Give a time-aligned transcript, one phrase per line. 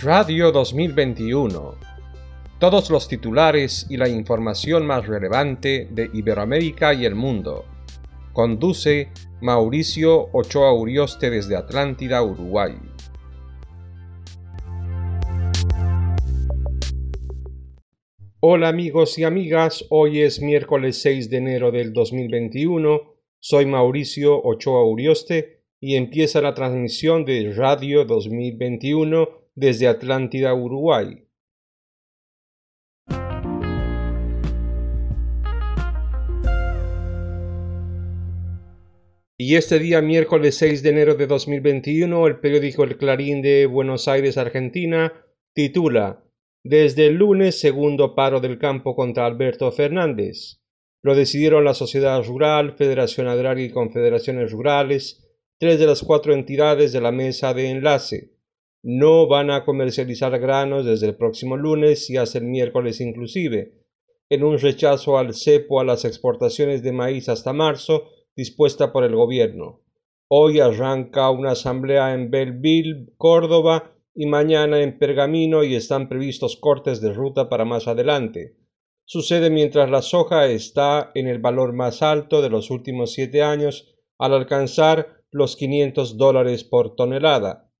[0.00, 1.74] Radio 2021.
[2.58, 7.66] Todos los titulares y la información más relevante de Iberoamérica y el mundo.
[8.32, 9.10] Conduce
[9.42, 12.74] Mauricio Ochoa Urioste desde Atlántida, Uruguay.
[18.40, 23.14] Hola amigos y amigas, hoy es miércoles 6 de enero del 2021.
[23.38, 31.26] Soy Mauricio Ochoa Urioste y empieza la transmisión de Radio 2021 desde Atlántida, Uruguay.
[39.38, 44.06] Y este día, miércoles 6 de enero de 2021, el periódico El Clarín de Buenos
[44.06, 45.12] Aires, Argentina,
[45.52, 46.22] titula
[46.62, 50.60] Desde el lunes, segundo paro del campo contra Alberto Fernández.
[51.02, 55.28] Lo decidieron la Sociedad Rural, Federación Agraria y Confederaciones Rurales,
[55.58, 58.30] tres de las cuatro entidades de la mesa de enlace.
[58.82, 63.74] No van a comercializar granos desde el próximo lunes y hasta el miércoles inclusive,
[64.28, 69.14] en un rechazo al cepo a las exportaciones de maíz hasta marzo dispuesta por el
[69.14, 69.82] gobierno.
[70.28, 77.00] Hoy arranca una asamblea en Belleville, Córdoba, y mañana en Pergamino y están previstos cortes
[77.00, 78.56] de ruta para más adelante.
[79.04, 83.94] Sucede mientras la soja está en el valor más alto de los últimos siete años
[84.18, 87.71] al alcanzar los 500 dólares por tonelada.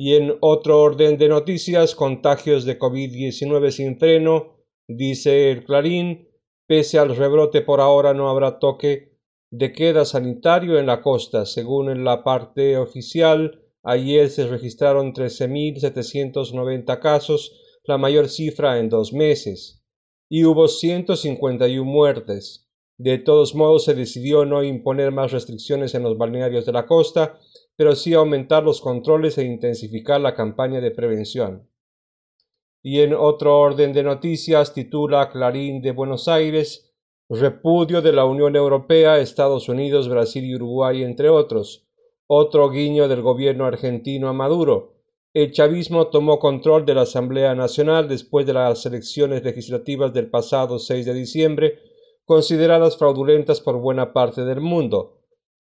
[0.00, 6.28] Y en otro orden de noticias, contagios de COVID-19 sin freno, dice el Clarín,
[6.68, 9.18] pese al rebrote por ahora no habrá toque
[9.50, 11.46] de queda sanitario en la costa.
[11.46, 19.82] Según la parte oficial, ayer se registraron 13.790 casos, la mayor cifra en dos meses,
[20.30, 22.68] y hubo 151 muertes.
[22.98, 27.40] De todos modos, se decidió no imponer más restricciones en los balnearios de la costa,
[27.78, 31.70] pero sí aumentar los controles e intensificar la campaña de prevención.
[32.82, 36.92] Y en otro orden de noticias, titula Clarín de Buenos Aires,
[37.28, 41.86] repudio de la Unión Europea, Estados Unidos, Brasil y Uruguay, entre otros.
[42.26, 44.96] Otro guiño del gobierno argentino a Maduro.
[45.32, 50.80] El chavismo tomó control de la Asamblea Nacional después de las elecciones legislativas del pasado
[50.80, 51.78] 6 de diciembre
[52.24, 55.17] consideradas fraudulentas por buena parte del mundo.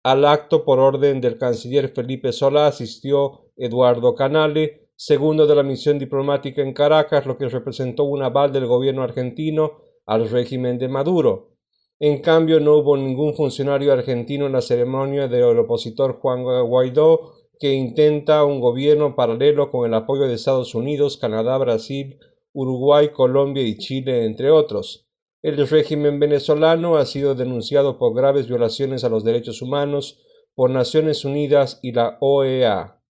[0.04, 5.98] Al acto, por orden del canciller Felipe Solá, asistió Eduardo Canale, segundo de la misión
[6.00, 11.52] diplomática en Caracas, lo que representó un aval del gobierno argentino al régimen de Maduro.
[12.00, 17.72] En cambio, no hubo ningún funcionario argentino en la ceremonia del opositor Juan Guaidó, que
[17.72, 22.18] intenta un gobierno paralelo con el apoyo de Estados Unidos, Canadá, Brasil,
[22.52, 25.06] Uruguay, Colombia y Chile, entre otros.
[25.42, 30.22] El régimen venezolano ha sido denunciado por graves violaciones a los derechos humanos
[30.54, 33.02] por Naciones Unidas y la OEA.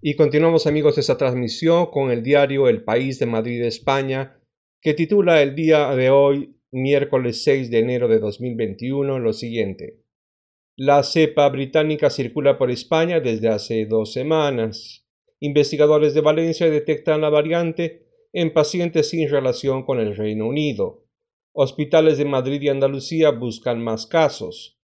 [0.00, 4.40] Y continuamos amigos esta transmisión con el diario El País de Madrid, España,
[4.80, 9.98] que titula el día de hoy, miércoles 6 de enero de 2021, lo siguiente.
[10.82, 15.06] La cepa británica circula por España desde hace dos semanas.
[15.38, 21.04] Investigadores de Valencia detectan la variante en pacientes sin relación con el Reino Unido.
[21.52, 24.80] Hospitales de Madrid y Andalucía buscan más casos.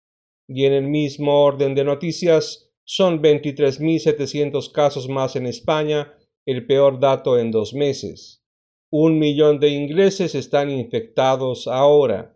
[0.49, 6.13] Y en el mismo orden de noticias, son 23.700 casos más en España,
[6.45, 8.43] el peor dato en dos meses.
[8.91, 12.34] Un millón de ingleses están infectados ahora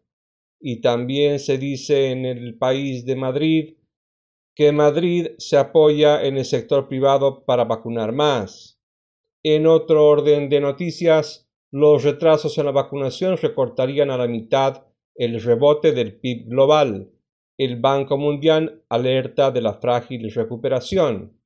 [0.61, 3.75] y también se dice en el país de Madrid
[4.55, 8.81] que Madrid se apoya en el sector privado para vacunar más.
[9.45, 15.41] En otro orden de noticias, los retrasos en la vacunación recortarían a la mitad el
[15.41, 17.13] rebote del PIB global.
[17.57, 21.39] El Banco Mundial alerta de la frágil recuperación.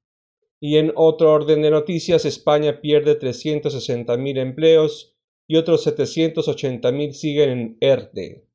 [0.59, 7.77] Y en otro orden de noticias, España pierde 360.000 empleos y otros 780.000 siguen en
[7.81, 8.47] ERTE.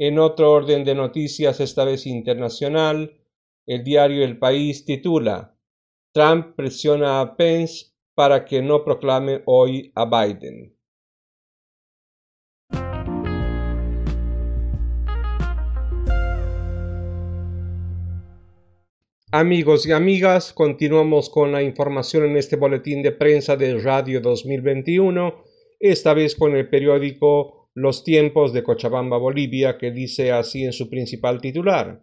[0.00, 3.20] En otro orden de noticias, esta vez internacional,
[3.66, 5.58] el diario El País titula
[6.12, 10.72] Trump presiona a Pence para que no proclame hoy a Biden.
[19.32, 25.42] Amigos y amigas, continuamos con la información en este boletín de prensa de Radio 2021,
[25.80, 30.90] esta vez con el periódico los tiempos de Cochabamba, Bolivia, que dice así en su
[30.90, 32.02] principal titular.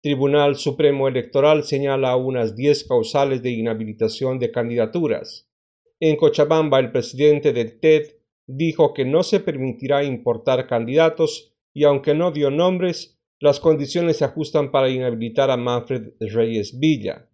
[0.00, 5.50] Tribunal Supremo Electoral señala unas diez causales de inhabilitación de candidaturas.
[5.98, 8.04] En Cochabamba, el presidente del TED
[8.46, 14.24] dijo que no se permitirá importar candidatos y aunque no dio nombres, las condiciones se
[14.24, 17.28] ajustan para inhabilitar a Manfred Reyes Villa.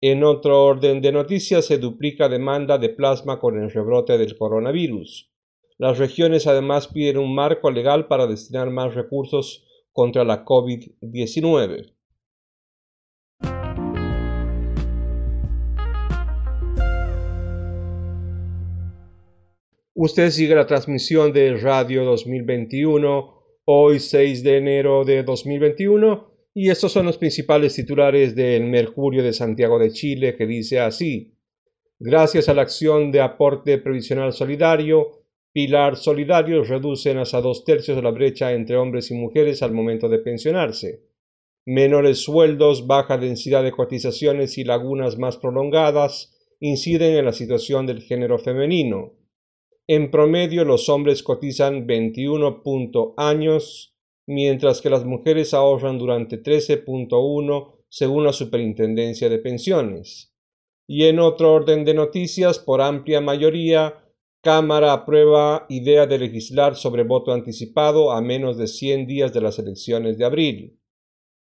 [0.00, 5.31] En otro orden de noticias, se duplica demanda de plasma con el rebrote del coronavirus.
[5.78, 11.92] Las regiones además piden un marco legal para destinar más recursos contra la COVID-19.
[19.94, 26.92] Usted sigue la transmisión de Radio 2021, hoy 6 de enero de 2021, y estos
[26.92, 31.34] son los principales titulares del Mercurio de Santiago de Chile, que dice así.
[31.98, 35.21] Gracias a la acción de aporte previsional solidario,
[35.52, 40.08] Pilar Solidario reducen hasta dos tercios de la brecha entre hombres y mujeres al momento
[40.08, 41.02] de pensionarse.
[41.66, 48.02] Menores sueldos, baja densidad de cotizaciones y lagunas más prolongadas inciden en la situación del
[48.02, 49.12] género femenino.
[49.86, 52.62] En promedio, los hombres cotizan 21
[53.18, 53.94] años
[54.26, 60.34] mientras que las mujeres ahorran durante 13.1 según la Superintendencia de Pensiones.
[60.88, 64.01] Y en otro orden de noticias, por amplia mayoría,
[64.42, 69.60] Cámara aprueba idea de legislar sobre voto anticipado a menos de 100 días de las
[69.60, 70.80] elecciones de abril.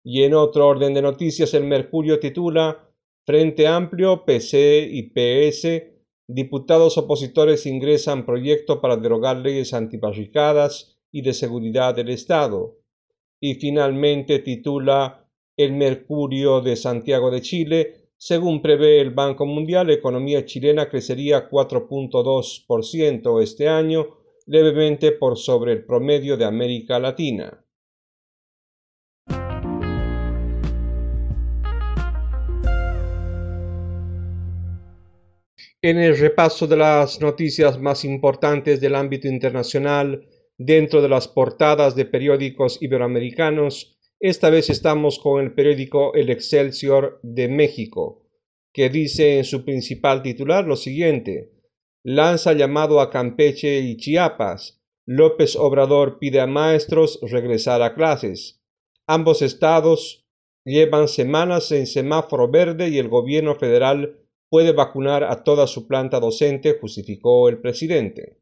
[0.05, 2.91] Y en otro orden de noticias, el Mercurio titula
[3.25, 5.83] Frente Amplio, PC y PS,
[6.29, 12.77] diputados opositores ingresan proyecto para derogar leyes antibarricadas y de seguridad del Estado.
[13.41, 15.27] Y finalmente titula
[15.57, 21.51] El Mercurio de Santiago de Chile, según prevé el Banco Mundial, la economía chilena crecería
[21.51, 24.07] 4.2% este año,
[24.47, 27.65] levemente por sobre el promedio de América Latina.
[35.83, 40.27] En el repaso de las noticias más importantes del ámbito internacional,
[40.57, 43.94] dentro de las portadas de periódicos iberoamericanos,
[44.27, 48.27] esta vez estamos con el periódico El Excelsior de México,
[48.73, 51.53] que dice en su principal titular lo siguiente,
[52.03, 58.63] lanza llamado a Campeche y Chiapas, López Obrador pide a maestros regresar a clases.
[59.07, 60.27] Ambos estados
[60.65, 66.19] llevan semanas en semáforo verde y el gobierno federal puede vacunar a toda su planta
[66.19, 68.39] docente, justificó el presidente.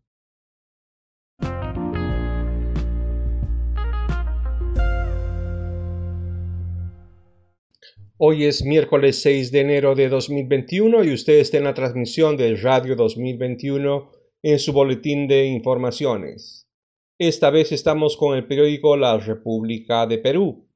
[8.24, 12.54] Hoy es miércoles 6 de enero de 2021 y usted está en la transmisión de
[12.54, 14.12] Radio 2021
[14.44, 16.68] en su boletín de informaciones.
[17.18, 20.68] Esta vez estamos con el periódico La República de Perú,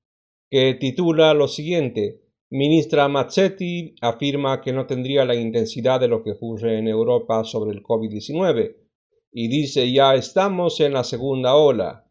[0.50, 2.20] que titula lo siguiente.
[2.50, 7.70] Ministra Mazzetti afirma que no tendría la intensidad de lo que ocurre en Europa sobre
[7.70, 8.74] el COVID-19
[9.30, 12.10] y dice ya estamos en la segunda ola.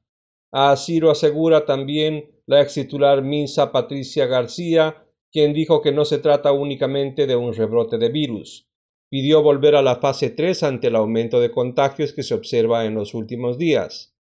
[0.53, 5.01] Así lo asegura también la ex titular Minsa Patricia García,
[5.35, 8.69] quien dijo que no se trata únicamente de un rebrote de virus.
[9.09, 12.95] Pidió volver a la fase 3 ante el aumento de contagios que se observa en
[12.95, 14.15] los últimos días.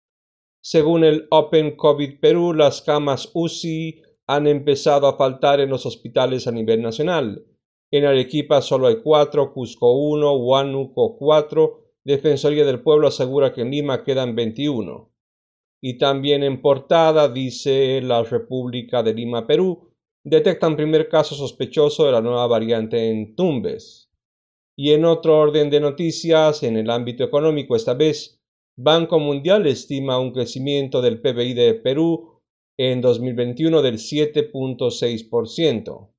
[0.61, 6.47] Según el Open COVID Perú, las camas UCI han empezado a faltar en los hospitales
[6.47, 7.45] a nivel nacional.
[7.91, 13.71] En Arequipa solo hay cuatro, Cusco 1, Huánuco 4, Defensoría del Pueblo asegura que en
[13.71, 15.09] Lima quedan 21.
[15.81, 19.94] Y también en portada dice la República de Lima, Perú,
[20.25, 24.09] detectan primer caso sospechoso de la nueva variante en Tumbes.
[24.75, 28.41] Y en otro orden de noticias, en el ámbito económico esta vez,
[28.75, 32.41] Banco Mundial estima un crecimiento del PBI de Perú
[32.77, 36.09] en 2021 del 7.6%.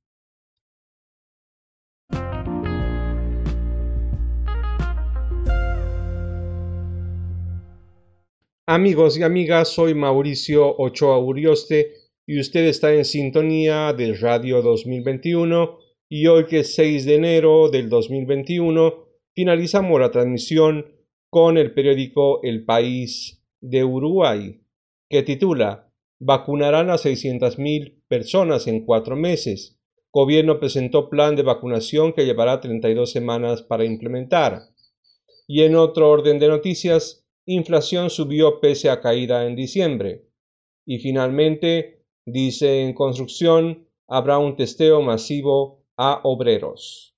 [8.68, 11.95] Amigos y amigas, soy Mauricio Ochoa Urioste
[12.26, 15.78] y usted está en sintonía de Radio 2021
[16.08, 20.86] y hoy que es 6 de enero del 2021 finalizamos la transmisión
[21.30, 24.60] con el periódico El País de Uruguay
[25.08, 29.78] que titula Vacunarán a 600.000 personas en cuatro meses.
[30.10, 34.62] Gobierno presentó plan de vacunación que llevará 32 semanas para implementar.
[35.46, 40.24] Y en otro orden de noticias, inflación subió pese a caída en diciembre.
[40.86, 41.95] Y finalmente,
[42.28, 47.14] Dice en construcción habrá un testeo masivo a obreros.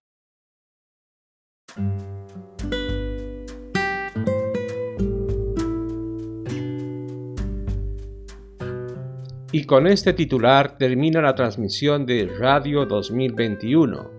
[9.50, 14.10] Y con este titular termina la transmisión de Radio 2021.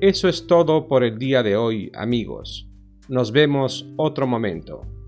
[0.00, 2.68] Eso es todo por el día de hoy, amigos.
[3.08, 5.01] Nos vemos otro momento.